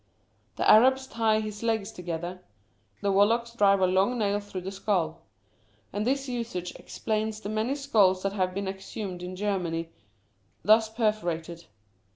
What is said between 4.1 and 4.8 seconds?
nail through the